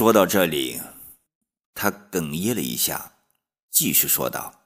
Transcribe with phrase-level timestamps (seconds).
[0.00, 0.80] 说到这里，
[1.74, 3.18] 他哽咽了一下，
[3.70, 4.62] 继续说道：“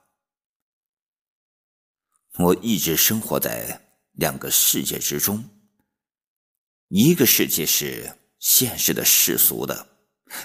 [2.39, 5.43] 我一直生活在两个世界之中，
[6.87, 9.85] 一个世界是现实的、世俗的，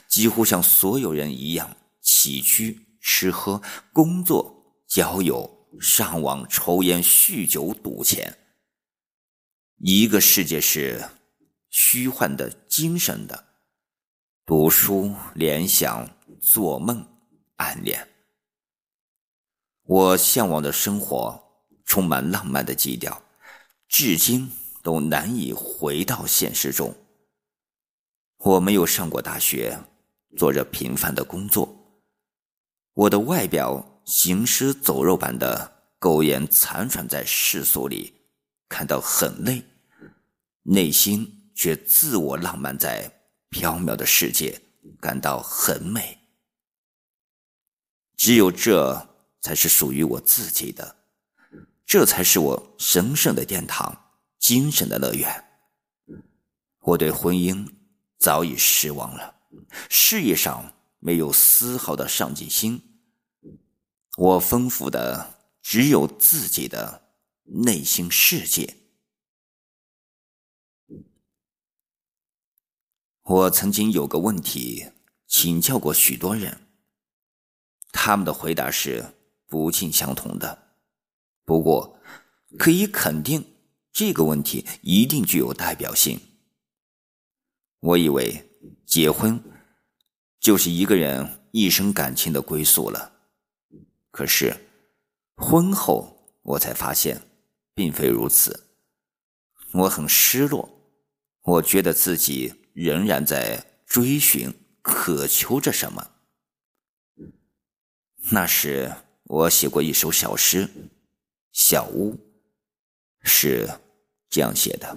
[0.08, 8.28] 几乎像所有人一样起居、吃喝、工作、交友、上网、抽烟、酗酒、赌钱；
[9.76, 11.10] 一个世界是
[11.68, 13.49] 虚幻的、精神的。”
[14.50, 17.06] 读书、联想、做梦、
[17.54, 18.08] 暗恋，
[19.84, 21.40] 我向往的生活
[21.84, 23.22] 充满浪漫的基调，
[23.86, 24.50] 至今
[24.82, 26.92] 都难以回到现实中。
[28.38, 29.78] 我没有上过大学，
[30.36, 32.02] 做着平凡的工作，
[32.94, 38.12] 我的外表行尸走肉般的苟延残喘在世俗里，
[38.66, 39.62] 感到很累，
[40.64, 43.19] 内心却自我浪漫在。
[43.50, 44.60] 缥缈的世界
[45.00, 46.18] 感到很美，
[48.16, 49.08] 只有这
[49.40, 50.96] 才是属于我自己的，
[51.84, 55.44] 这才是我神圣的殿堂，精神的乐园。
[56.80, 57.68] 我对婚姻
[58.18, 59.34] 早已失望了，
[59.88, 63.00] 事业上没有丝毫的上进心，
[64.16, 67.10] 我丰富的只有自己的
[67.44, 68.76] 内心世界。
[73.30, 74.88] 我曾经有个问题
[75.28, 76.66] 请教过许多人，
[77.92, 79.14] 他们的回答是
[79.46, 80.74] 不尽相同的。
[81.44, 81.96] 不过，
[82.58, 83.54] 可以肯定
[83.92, 86.20] 这个问题一定具有代表性。
[87.78, 88.50] 我以为
[88.84, 89.40] 结婚
[90.40, 93.12] 就是一个人一生感情的归宿了，
[94.10, 94.56] 可是
[95.36, 97.22] 婚后我才发现
[97.74, 98.66] 并非如此。
[99.70, 100.68] 我很失落，
[101.42, 102.54] 我觉得自己。
[102.80, 106.12] 仍然在追寻、渴求着什么。
[108.30, 108.90] 那时，
[109.24, 110.66] 我写过一首小诗
[111.52, 112.14] 《小屋》，
[113.20, 113.68] 是
[114.30, 114.96] 这样写的：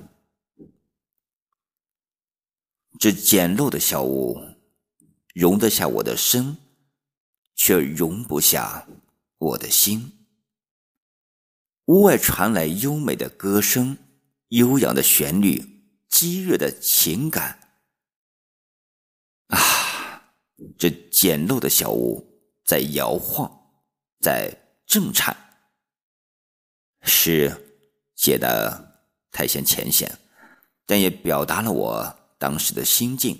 [2.97, 4.39] 这简陋的小屋，
[5.33, 6.55] 容得下我的身，
[7.53, 8.87] 却容不下
[9.37, 10.09] 我的心。
[11.87, 13.97] 屋外传来优美的歌声，
[14.47, 17.59] 悠扬的旋律，激越的情感。
[19.53, 20.23] 啊，
[20.79, 23.69] 这简陋的小屋在摇晃，
[24.19, 24.51] 在
[24.87, 25.35] 震颤。
[27.03, 27.77] 诗
[28.15, 30.17] 写的太显浅显，
[30.87, 33.37] 但也表达了我当时的心境。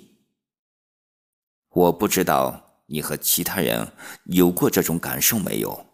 [1.70, 3.92] 我不知道你和其他人
[4.26, 5.86] 有过这种感受没有？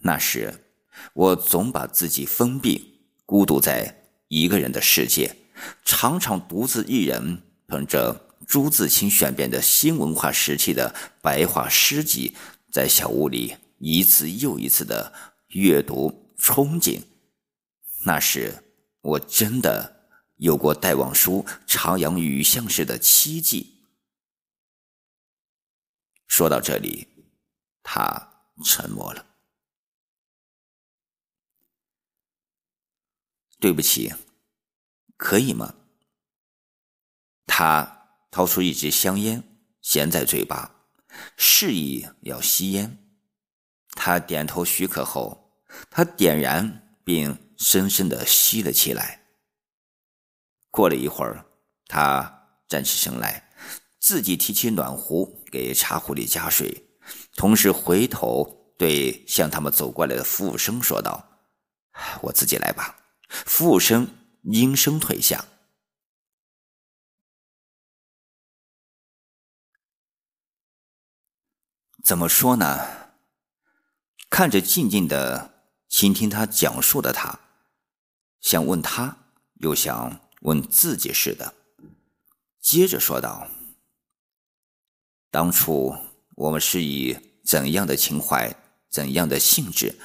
[0.00, 0.52] 那时，
[1.12, 5.36] 我总把自己封闭、孤独在一个人的世界，
[5.84, 8.31] 常常独自一人捧着。
[8.52, 12.36] 朱自清选编的新文化时期的白话诗集，
[12.70, 15.10] 在小屋里一次又一次的
[15.52, 17.02] 阅读憧憬。
[18.04, 18.62] 那时，
[19.00, 23.88] 我真的有过戴望舒徜徉雨巷时的期冀。
[26.26, 27.08] 说到这里，
[27.82, 29.24] 他沉默了。
[33.58, 34.12] 对不起，
[35.16, 35.74] 可以吗？
[37.46, 38.00] 他。
[38.32, 39.44] 掏出一支香烟，
[39.82, 40.74] 衔在嘴巴，
[41.36, 42.98] 示意要吸烟。
[43.90, 45.60] 他点头许可后，
[45.90, 49.20] 他点燃并深深的吸了起来。
[50.70, 51.44] 过了一会儿，
[51.86, 53.50] 他站起身来，
[54.00, 56.88] 自己提起暖壶给茶壶里加水，
[57.36, 61.22] 同时回头对向他们走过来的服务生说道
[62.22, 62.96] ：“我自己来吧。”
[63.28, 64.08] 服务生
[64.44, 65.44] 应声退下。
[72.02, 72.80] 怎么说呢？
[74.28, 77.38] 看着静静的倾听他讲述的他，
[78.40, 79.16] 想问他，
[79.60, 81.54] 又想问自己似的。
[82.58, 83.46] 接着说道
[85.30, 85.94] ：“当初
[86.34, 88.52] 我们是以怎样的情怀、
[88.88, 89.96] 怎样的性质，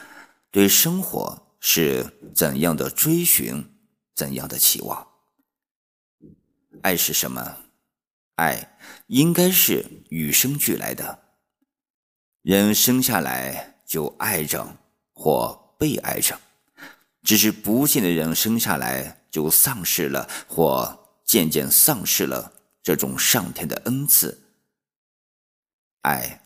[0.51, 3.75] 对生活是怎样的追寻、
[4.13, 5.07] 怎样的期望？
[6.83, 7.57] 爱是什么？
[8.35, 8.77] 爱
[9.07, 11.23] 应该是与生俱来的。”
[12.47, 14.77] 人生下来就爱着
[15.11, 16.39] 或被爱着，
[17.21, 24.41] 只是不幸的人生下来就丧失了或渐渐丧失了这种上天的恩赐。
[26.03, 26.41] 爱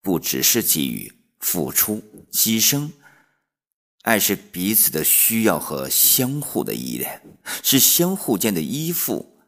[0.00, 2.00] 不只是给予、付出、
[2.30, 2.88] 牺牲，
[4.02, 7.20] 爱是彼此的需要和相互的依恋，
[7.64, 9.40] 是相互间的依附。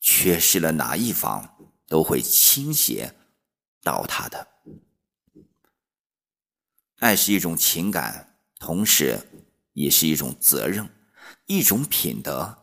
[0.00, 1.54] 缺失了哪一方，
[1.86, 3.14] 都会倾斜
[3.82, 4.46] 到他的。
[7.00, 9.18] 爱是一种情感，同时
[9.72, 10.86] 也是一种责任，
[11.46, 12.58] 一种品德。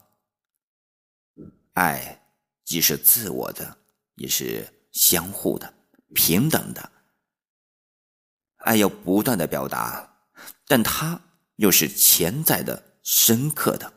[1.74, 2.22] 爱
[2.64, 3.80] 既是自我的，
[4.14, 5.74] 也是相互的、
[6.14, 6.92] 平等的。
[8.58, 10.30] 爱要不断的表达，
[10.68, 11.20] 但它
[11.56, 13.92] 又是潜在的、深刻的。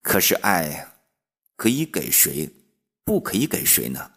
[0.00, 0.94] 可是爱
[1.56, 2.48] 可以给谁，
[3.02, 4.12] 不可以给谁呢？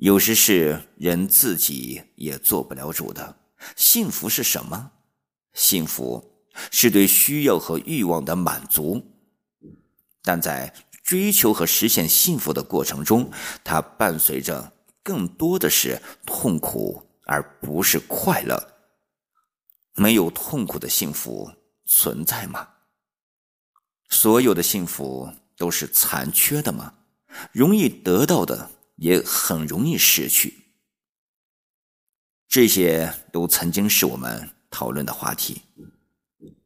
[0.00, 3.36] 有时是人自己也做不了主的。
[3.76, 4.92] 幸福是什么？
[5.52, 9.02] 幸福是对需要和欲望的满足，
[10.22, 10.74] 但在
[11.04, 13.30] 追求和实现幸福的过程中，
[13.62, 18.58] 它伴随着更多的是痛苦，而不是快乐。
[19.96, 21.52] 没有痛苦的幸福
[21.84, 22.66] 存在吗？
[24.08, 26.94] 所有的幸福都是残缺的吗？
[27.52, 28.70] 容易得到的。
[29.00, 30.74] 也很容易失去，
[32.46, 35.62] 这些都曾经是我们讨论的话题。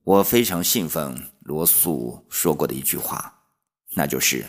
[0.03, 3.33] 我非常信奉罗素说过的一句话，
[3.91, 4.45] 那就是：“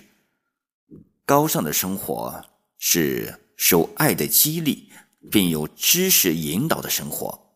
[1.26, 2.44] 高尚的生活
[2.80, 4.92] 是受爱的激励，
[5.30, 7.56] 并有知识引导的生活。”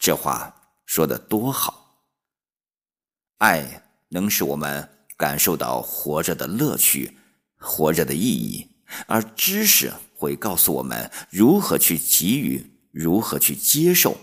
[0.00, 2.02] 这话说的多好！
[3.38, 7.16] 爱能使我们感受到活着的乐趣，
[7.56, 8.66] 活着的意义。
[9.06, 14.16] 而知识会告诉我们如何去给予，如何去接受。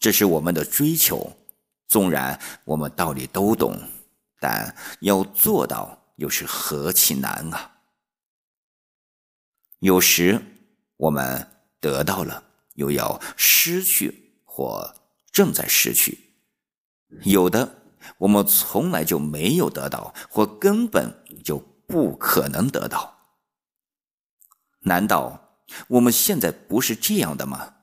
[0.00, 1.36] 这是我们的追求。
[1.86, 3.78] 纵然我们道理都懂，
[4.40, 7.70] 但要做到又是何其难啊！
[9.78, 10.40] 有时
[10.96, 11.46] 我们
[11.78, 12.42] 得到了，
[12.74, 14.92] 又要失去，或
[15.30, 16.18] 正在失去；
[17.22, 17.82] 有的
[18.18, 21.14] 我们从来就没有得到，或根本
[21.44, 21.73] 就。
[21.94, 23.16] 不可能得到？
[24.80, 27.76] 难道我们现在不是这样的吗？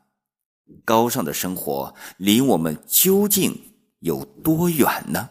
[0.83, 5.29] 高尚的生活离我们究竟有多远呢？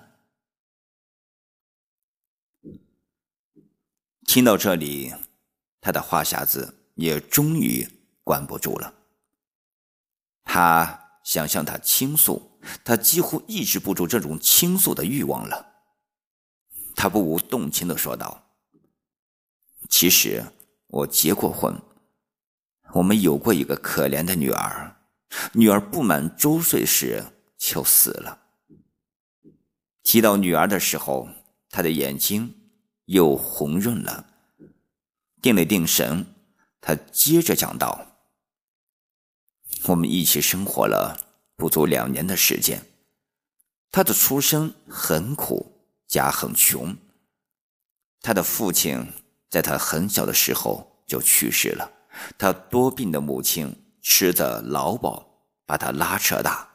[4.24, 5.12] 听到这里，
[5.82, 7.86] 他的话匣子也终于
[8.24, 8.94] 关不住了。
[10.44, 15.66] 他想向他倾诉，他几乎抑制不住这种倾诉的欲望了。
[16.96, 18.46] 他不无动情的说道。
[19.90, 20.42] 其实
[20.86, 21.76] 我结过婚，
[22.94, 24.96] 我们有过一个可怜的女儿，
[25.52, 27.24] 女儿不满周岁时
[27.58, 28.40] 就死了。
[30.04, 31.28] 提到女儿的时候，
[31.68, 32.54] 他的眼睛
[33.06, 34.26] 又红润了。
[35.42, 36.24] 定了定神，
[36.80, 38.22] 他接着讲道
[39.88, 41.18] ：“我们一起生活了
[41.56, 42.86] 不足两年的时间，
[43.90, 45.72] 他的出身很苦，
[46.06, 46.96] 家很穷，
[48.22, 49.04] 他的父亲。”
[49.50, 51.90] 在他很小的时候就去世了，
[52.38, 56.68] 他多病的母亲吃着劳保把他拉扯大。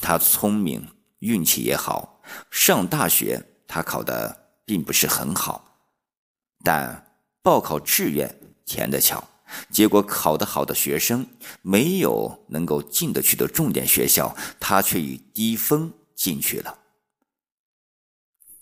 [0.00, 0.86] 他聪明，
[1.20, 2.20] 运气也好，
[2.50, 5.78] 上大学他考的并不是很好，
[6.64, 7.06] 但
[7.40, 9.22] 报考志愿填的巧，
[9.70, 11.26] 结果考得好的学生
[11.62, 16.78] 没有能够进得去的重点学校，他却以低分进去了。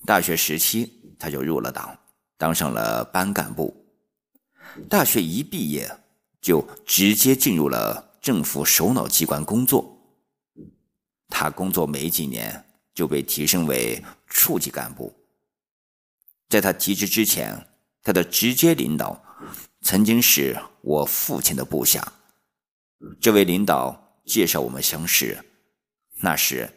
[0.04, 1.98] 大学时期他就入了党。
[2.38, 3.84] 当上了班干部，
[4.88, 5.90] 大学一毕业
[6.40, 9.94] 就直接进入了政府首脑机关工作。
[11.28, 12.64] 他工作没几年
[12.94, 15.12] 就被提升为处级干部。
[16.48, 17.66] 在他提职之前，
[18.02, 19.22] 他的直接领导
[19.82, 22.12] 曾经是我父亲的部下。
[23.20, 25.44] 这位领导介绍我们相识，
[26.20, 26.72] 那时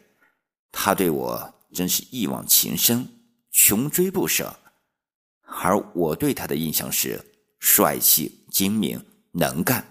[0.72, 3.08] 他对我真是一往情深，
[3.50, 4.58] 穷追不舍。
[5.54, 7.24] 而我对他的印象是
[7.60, 9.86] 帅气、精明、能干，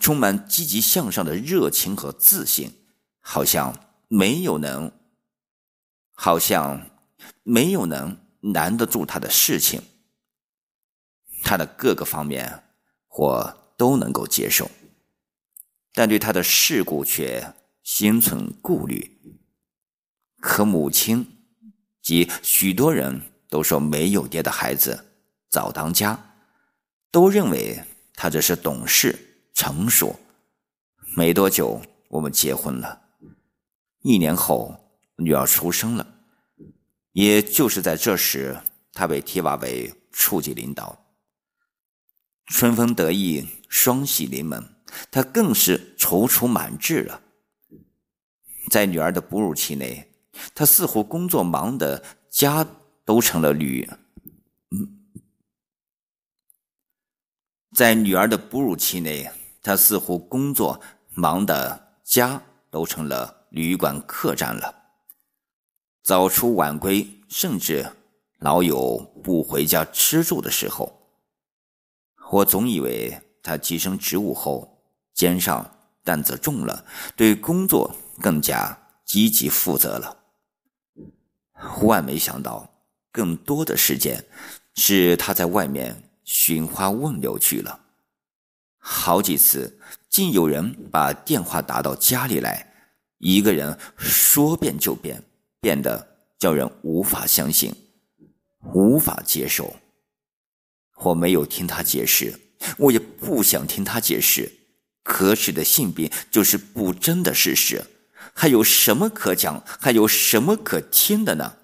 [0.00, 2.72] 充满积极向上的热情和自信，
[3.20, 4.90] 好像没有能，
[6.12, 6.90] 好像
[7.42, 9.82] 没有能难得住他的事情。
[11.44, 12.64] 他的各个方面
[13.16, 14.70] 我都能够接受，
[15.92, 19.20] 但对他的事故却心存顾虑。
[20.40, 21.26] 可母亲
[22.00, 23.31] 及许多人。
[23.52, 24.98] 都说没有爹的孩子
[25.50, 26.18] 早当家，
[27.10, 27.78] 都认为
[28.14, 29.14] 他这是懂事
[29.52, 30.18] 成熟。
[31.14, 31.78] 没多久，
[32.08, 32.98] 我们结婚了。
[34.00, 34.74] 一年后，
[35.16, 36.14] 女儿出生了。
[37.12, 38.58] 也就是在这时，
[38.94, 40.98] 他被提拔为处级领导。
[42.46, 44.66] 春风得意，双喜临门，
[45.10, 47.20] 他更是踌躇满志了。
[48.70, 50.10] 在女儿的哺乳期内，
[50.54, 52.66] 他似乎工作忙得家。
[53.04, 53.88] 都成了旅，
[57.74, 59.30] 在女儿的哺乳期内，
[59.62, 60.80] 他似乎工作
[61.10, 64.74] 忙的家都成了旅馆客栈了，
[66.02, 67.90] 早出晚归，甚至
[68.38, 71.00] 老有不回家吃住的时候。
[72.30, 74.82] 我总以为他提升职务后，
[75.12, 76.84] 肩上担子重了，
[77.16, 80.18] 对工作更加积极负责了。
[81.82, 82.71] 万没想到，
[83.12, 84.24] 更多的时间
[84.74, 87.78] 是他在外面寻花问柳去了。
[88.78, 89.78] 好几次，
[90.08, 92.74] 竟有人把电话打到家里来，
[93.18, 95.22] 一个人说变就变，
[95.60, 97.72] 变得叫人无法相信，
[98.74, 99.76] 无法接受。
[100.96, 102.40] 我没有听他解释，
[102.78, 104.50] 我也不想听他解释。
[105.04, 107.84] 可耻的性病就是不争的事实，
[108.32, 109.62] 还有什么可讲？
[109.66, 111.56] 还有什么可听的呢？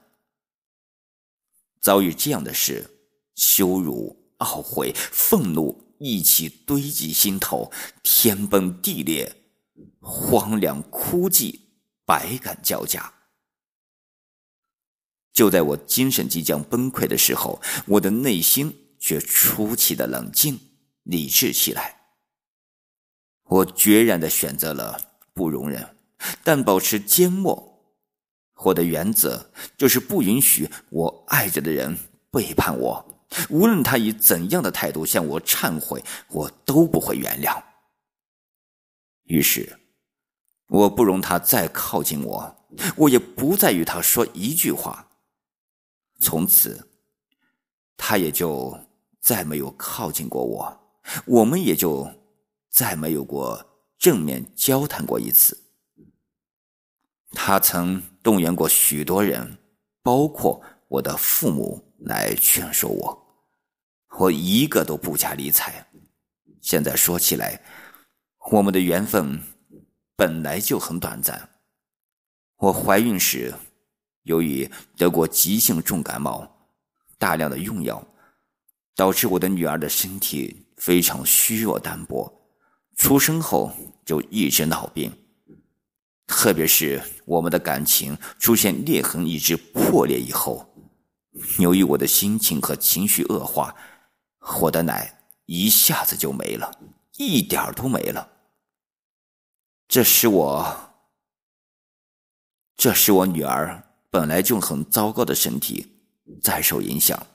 [1.89, 2.85] 遭遇这样的事，
[3.35, 9.35] 羞辱、懊悔、愤怒一起堆积心头，天崩地裂，
[9.99, 11.61] 荒凉枯寂，
[12.05, 13.15] 百感交加。
[15.33, 18.85] 就在我精神即将崩溃的时候，我的内心。
[19.01, 20.59] 却出奇的冷静、
[21.05, 22.01] 理智起来。
[23.45, 25.01] 我决然的选择了
[25.33, 25.97] 不容忍，
[26.43, 27.68] 但保持缄默。
[28.59, 31.97] 我的原则就是不允许我爱着的人
[32.31, 37.63] 背叛我，无论他以怎样的态度向我忏悔，我都不会原谅。
[39.25, 39.79] 于是，
[40.69, 42.57] 我不容他再靠近我，
[42.97, 45.09] 我也不再与他说一句话。
[46.21, 46.89] 从此，
[47.97, 48.79] 他也就。
[49.21, 50.81] 再没有靠近过我，
[51.27, 52.09] 我们也就
[52.71, 55.59] 再没有过正面交谈过一次。
[57.33, 59.59] 他曾动员过许多人，
[60.03, 63.47] 包括我的父母来劝说我，
[64.19, 65.87] 我一个都不加理睬。
[66.61, 67.61] 现在说起来，
[68.51, 69.41] 我们的缘分
[70.17, 71.49] 本来就很短暂。
[72.57, 73.55] 我怀孕时，
[74.23, 76.49] 由于得过急性重感冒，
[77.19, 78.05] 大量的用药。
[78.97, 82.29] 导致我的女儿的身体非常虚弱单薄，
[82.97, 83.73] 出生后
[84.05, 85.17] 就一直闹病，
[86.29, 90.69] 特别是我们的感情出现裂痕一直破裂以后，
[91.59, 93.75] 由于我的心情和情绪恶化，
[94.61, 96.71] 我的奶一下子就没了，
[97.17, 98.29] 一点都没了。
[99.89, 100.91] 这使我，
[102.77, 105.87] 这使我女儿本来就很糟糕的身体
[106.43, 107.27] 再受影响。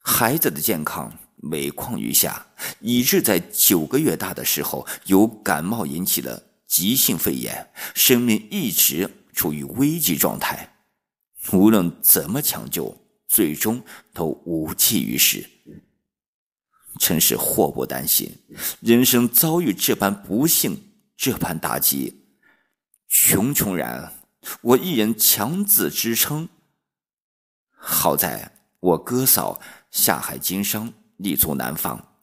[0.00, 2.44] 孩子的健康每况愈下，
[2.80, 10.76] 以致在九个月大的时候，由感冒引起的急性肺炎，生命一直处于危急状态。
[11.52, 12.96] 无论怎么抢救，
[13.28, 15.48] 最终都无济于事。
[16.98, 18.38] 真是祸不单行，
[18.80, 22.24] 人生遭遇这般不幸，这般打击，
[23.08, 24.14] 穷穷然，
[24.62, 26.48] 我一人强自支撑。
[27.76, 29.60] 好在我哥嫂。
[29.90, 32.16] 下海经商，立足南方。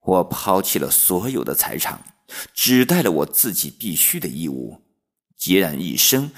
[0.00, 2.02] 我抛弃了所有的财产，
[2.54, 4.80] 只带了我自己必须的衣物，
[5.38, 6.30] 孑然一身，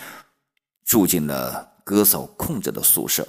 [0.84, 3.26] 住进了哥嫂控制的宿舍。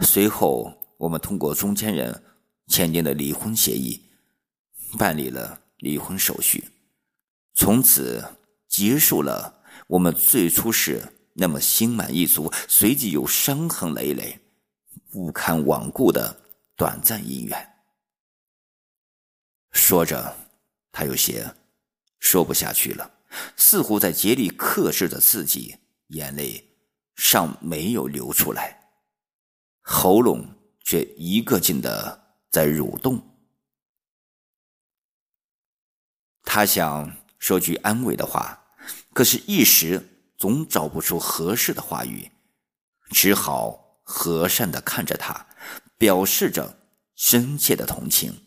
[0.00, 2.22] 随后，我们通过中间人
[2.68, 4.02] 签订了离婚协议，
[4.98, 6.68] 办理了离婚手续，
[7.54, 8.24] 从此
[8.68, 11.02] 结束了我们最初时
[11.34, 14.40] 那么心满意足，随即又伤痕累累。
[15.08, 16.42] 不堪罔顾的
[16.76, 17.75] 短暂姻缘。
[19.76, 20.36] 说着，
[20.90, 21.54] 他有些
[22.18, 23.08] 说不下去了，
[23.56, 25.76] 似乎在竭力克制着自己，
[26.08, 26.64] 眼泪
[27.14, 28.80] 尚没有流出来，
[29.82, 30.44] 喉咙
[30.82, 33.22] 却一个劲的在蠕动。
[36.42, 38.58] 他想说句安慰的话，
[39.12, 40.02] 可是，一时
[40.38, 42.30] 总找不出合适的话语，
[43.10, 43.84] 只好。
[44.08, 45.48] 和善的看着他，
[45.98, 46.78] 表示着
[47.16, 48.45] 深切的同情。